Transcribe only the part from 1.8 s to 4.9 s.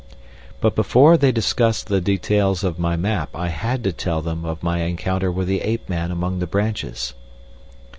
the details of my map I had to tell them of my